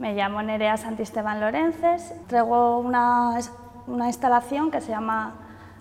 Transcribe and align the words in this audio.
Me 0.00 0.14
llamo 0.14 0.40
Nerea 0.40 0.78
Santisteban 0.78 1.40
Lorences, 1.40 2.14
traigo 2.26 2.78
una, 2.78 3.38
una 3.86 4.06
instalación 4.06 4.70
que 4.70 4.80
se 4.80 4.92
llama 4.92 5.34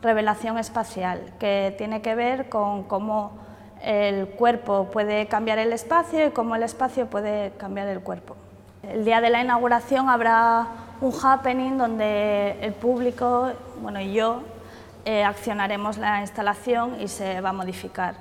Revelación 0.00 0.56
Espacial, 0.56 1.34
que 1.38 1.74
tiene 1.76 2.00
que 2.00 2.14
ver 2.14 2.48
con 2.48 2.84
cómo 2.84 3.32
el 3.82 4.28
cuerpo 4.28 4.88
puede 4.90 5.26
cambiar 5.26 5.58
el 5.58 5.70
espacio 5.70 6.26
y 6.26 6.30
cómo 6.30 6.56
el 6.56 6.62
espacio 6.62 7.08
puede 7.08 7.50
cambiar 7.58 7.88
el 7.88 8.00
cuerpo. 8.00 8.36
El 8.82 9.04
día 9.04 9.20
de 9.20 9.28
la 9.28 9.42
inauguración 9.42 10.08
habrá 10.08 10.66
un 11.02 11.12
happening 11.22 11.76
donde 11.76 12.56
el 12.62 12.72
público, 12.72 13.52
bueno, 13.82 14.00
y 14.00 14.14
yo, 14.14 14.40
eh, 15.04 15.24
accionaremos 15.24 15.98
la 15.98 16.22
instalación 16.22 17.02
y 17.02 17.08
se 17.08 17.42
va 17.42 17.50
a 17.50 17.52
modificar. 17.52 18.14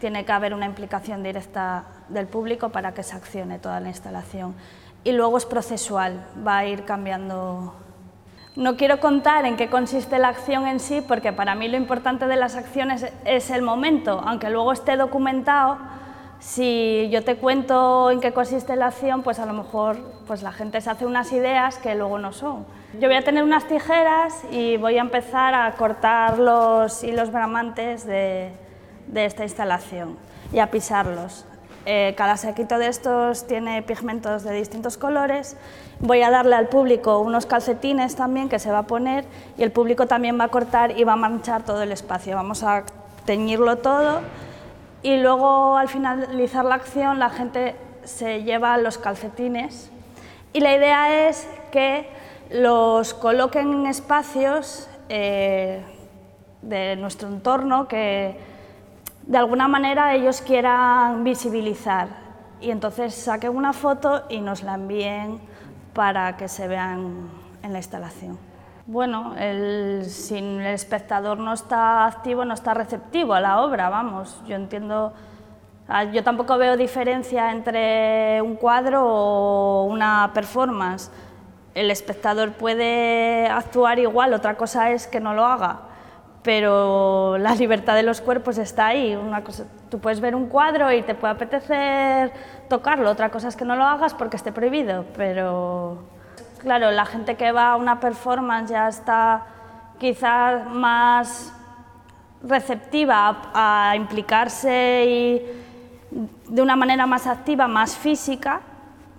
Tiene 0.00 0.24
que 0.24 0.32
haber 0.32 0.54
una 0.54 0.66
implicación 0.66 1.22
directa 1.22 1.84
del 2.08 2.26
público 2.26 2.70
para 2.70 2.92
que 2.92 3.02
se 3.02 3.14
accione 3.14 3.58
toda 3.58 3.80
la 3.80 3.88
instalación. 3.88 4.54
Y 5.04 5.12
luego 5.12 5.36
es 5.36 5.44
procesual, 5.44 6.26
va 6.46 6.58
a 6.58 6.66
ir 6.66 6.84
cambiando. 6.84 7.74
No 8.56 8.76
quiero 8.76 8.98
contar 8.98 9.44
en 9.44 9.56
qué 9.56 9.68
consiste 9.68 10.18
la 10.18 10.28
acción 10.28 10.66
en 10.66 10.80
sí, 10.80 11.02
porque 11.06 11.32
para 11.32 11.54
mí 11.54 11.68
lo 11.68 11.76
importante 11.76 12.26
de 12.26 12.36
las 12.36 12.56
acciones 12.56 13.06
es 13.26 13.50
el 13.50 13.60
momento, 13.60 14.22
aunque 14.26 14.48
luego 14.50 14.72
esté 14.72 14.96
documentado, 14.96 15.78
si 16.40 17.10
yo 17.12 17.22
te 17.22 17.36
cuento 17.36 18.10
en 18.10 18.20
qué 18.20 18.32
consiste 18.32 18.74
la 18.74 18.86
acción, 18.86 19.22
pues 19.22 19.38
a 19.38 19.44
lo 19.44 19.52
mejor 19.52 19.98
pues 20.26 20.42
la 20.42 20.52
gente 20.52 20.80
se 20.80 20.88
hace 20.88 21.04
unas 21.04 21.30
ideas 21.32 21.76
que 21.76 21.94
luego 21.94 22.18
no 22.18 22.32
son. 22.32 22.64
Yo 22.98 23.08
voy 23.08 23.16
a 23.16 23.22
tener 23.22 23.44
unas 23.44 23.68
tijeras 23.68 24.42
y 24.50 24.78
voy 24.78 24.96
a 24.96 25.02
empezar 25.02 25.54
a 25.54 25.70
cortar 25.72 26.38
los 26.38 27.04
hilos 27.04 27.30
bramantes 27.30 28.06
de, 28.06 28.52
de 29.06 29.24
esta 29.24 29.42
instalación 29.42 30.16
y 30.52 30.58
a 30.58 30.70
pisarlos. 30.70 31.44
Eh, 31.86 32.14
cada 32.16 32.36
saquito 32.36 32.78
de 32.78 32.88
estos 32.88 33.46
tiene 33.46 33.82
pigmentos 33.82 34.42
de 34.42 34.52
distintos 34.52 34.98
colores. 34.98 35.56
Voy 35.98 36.22
a 36.22 36.30
darle 36.30 36.54
al 36.54 36.68
público 36.68 37.20
unos 37.20 37.46
calcetines 37.46 38.16
también 38.16 38.48
que 38.48 38.58
se 38.58 38.70
va 38.70 38.80
a 38.80 38.86
poner 38.86 39.24
y 39.56 39.62
el 39.62 39.72
público 39.72 40.06
también 40.06 40.38
va 40.38 40.44
a 40.44 40.48
cortar 40.48 40.98
y 40.98 41.04
va 41.04 41.14
a 41.14 41.16
manchar 41.16 41.64
todo 41.64 41.82
el 41.82 41.92
espacio. 41.92 42.36
Vamos 42.36 42.62
a 42.62 42.84
teñirlo 43.24 43.78
todo 43.78 44.20
y 45.02 45.16
luego 45.16 45.76
al 45.78 45.88
finalizar 45.88 46.64
la 46.64 46.74
acción 46.74 47.18
la 47.18 47.30
gente 47.30 47.76
se 48.04 48.42
lleva 48.42 48.76
los 48.76 48.98
calcetines 48.98 49.90
y 50.52 50.60
la 50.60 50.74
idea 50.74 51.28
es 51.28 51.48
que 51.70 52.08
los 52.50 53.14
coloquen 53.14 53.72
en 53.72 53.86
espacios 53.86 54.88
eh, 55.08 55.82
de 56.60 56.96
nuestro 56.96 57.28
entorno 57.28 57.88
que 57.88 58.36
de 59.30 59.38
alguna 59.38 59.68
manera 59.68 60.12
ellos 60.12 60.40
quieran 60.40 61.22
visibilizar 61.22 62.08
y 62.60 62.72
entonces 62.72 63.14
saquen 63.14 63.56
una 63.56 63.72
foto 63.72 64.24
y 64.28 64.40
nos 64.40 64.64
la 64.64 64.74
envíen 64.74 65.40
para 65.94 66.36
que 66.36 66.48
se 66.48 66.66
vean 66.66 67.30
en 67.62 67.72
la 67.72 67.78
instalación. 67.78 68.36
Bueno, 68.86 69.36
el, 69.38 70.04
si 70.06 70.36
el 70.36 70.66
espectador 70.66 71.38
no 71.38 71.52
está 71.52 72.06
activo, 72.06 72.44
no 72.44 72.54
está 72.54 72.74
receptivo 72.74 73.32
a 73.32 73.40
la 73.40 73.60
obra, 73.60 73.88
vamos. 73.88 74.42
Yo 74.48 74.56
entiendo, 74.56 75.12
ah, 75.86 76.02
yo 76.02 76.24
tampoco 76.24 76.58
veo 76.58 76.76
diferencia 76.76 77.52
entre 77.52 78.42
un 78.42 78.56
cuadro 78.56 79.04
o 79.06 79.84
una 79.84 80.32
performance. 80.34 81.08
El 81.76 81.92
espectador 81.92 82.50
puede 82.54 83.46
actuar 83.46 84.00
igual, 84.00 84.34
otra 84.34 84.56
cosa 84.56 84.90
es 84.90 85.06
que 85.06 85.20
no 85.20 85.34
lo 85.34 85.46
haga, 85.46 85.82
pero 86.42 87.36
la 87.38 87.54
libertad 87.54 87.94
de 87.94 88.02
los 88.02 88.20
cuerpos 88.20 88.58
está 88.58 88.86
ahí. 88.86 89.14
Una 89.14 89.44
cosa, 89.44 89.64
tú 89.90 89.98
puedes 89.98 90.20
ver 90.20 90.34
un 90.34 90.46
cuadro 90.46 90.92
y 90.92 91.02
te 91.02 91.14
puede 91.14 91.34
apetecer 91.34 92.32
tocarlo, 92.68 93.10
otra 93.10 93.30
cosa 93.30 93.48
es 93.48 93.56
que 93.56 93.64
no 93.64 93.76
lo 93.76 93.84
hagas 93.84 94.14
porque 94.14 94.36
esté 94.36 94.52
prohibido, 94.52 95.04
pero 95.16 96.04
claro, 96.58 96.92
la 96.92 97.04
gente 97.04 97.36
que 97.36 97.52
va 97.52 97.72
a 97.72 97.76
una 97.76 97.98
performance 97.98 98.70
ya 98.70 98.88
está 98.88 99.46
quizás 99.98 100.66
más 100.66 101.52
receptiva 102.42 103.50
a, 103.52 103.94
implicarse 103.96 105.04
y 105.06 105.42
de 106.48 106.62
una 106.62 106.76
manera 106.76 107.06
más 107.06 107.26
activa, 107.26 107.68
más 107.68 107.96
física, 107.96 108.60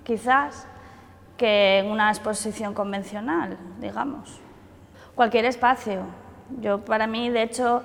quizás, 0.03 0.65
que 1.37 1.79
en 1.79 1.87
una 1.91 2.09
exposición 2.09 2.73
convencional, 2.73 3.57
digamos. 3.79 4.39
Cualquier 5.13 5.45
espacio. 5.45 6.01
Yo, 6.59 6.79
para 6.79 7.07
mí, 7.07 7.29
de 7.29 7.43
hecho, 7.43 7.83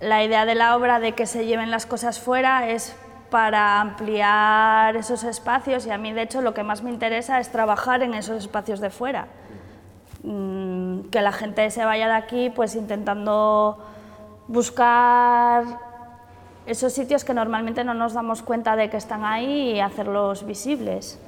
la 0.00 0.24
idea 0.24 0.46
de 0.46 0.54
la 0.54 0.76
obra 0.76 0.98
de 1.00 1.12
que 1.12 1.26
se 1.26 1.44
lleven 1.44 1.70
las 1.70 1.86
cosas 1.86 2.18
fuera 2.20 2.68
es 2.68 2.96
para 3.30 3.80
ampliar 3.80 4.96
esos 4.96 5.24
espacios 5.24 5.86
y 5.86 5.90
a 5.90 5.98
mí 5.98 6.12
de 6.12 6.22
hecho 6.22 6.42
lo 6.42 6.52
que 6.52 6.64
más 6.64 6.82
me 6.82 6.90
interesa 6.90 7.38
es 7.38 7.50
trabajar 7.50 8.02
en 8.02 8.14
esos 8.14 8.38
espacios 8.38 8.80
de 8.80 8.90
fuera. 8.90 9.28
Mm, 10.22 11.02
que 11.10 11.22
la 11.22 11.32
gente 11.32 11.70
se 11.70 11.84
vaya 11.84 12.06
de 12.08 12.14
aquí 12.14 12.50
pues 12.50 12.74
intentando 12.74 13.78
buscar 14.48 15.64
esos 16.66 16.92
sitios 16.92 17.24
que 17.24 17.32
normalmente 17.32 17.84
no 17.84 17.94
nos 17.94 18.12
damos 18.12 18.42
cuenta 18.42 18.76
de 18.76 18.90
que 18.90 18.96
están 18.96 19.24
ahí 19.24 19.72
y 19.72 19.80
hacerlos 19.80 20.44
visibles. 20.44 21.18